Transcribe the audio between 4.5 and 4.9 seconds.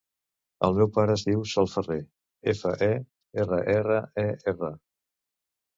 erra.